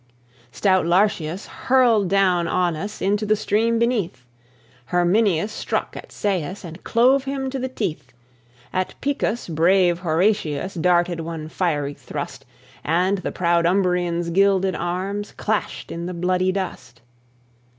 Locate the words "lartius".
0.87-1.45